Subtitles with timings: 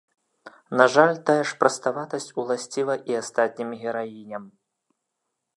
[0.79, 4.43] На жаль, тая ж праставатасць уласціва і астатнім гераіням.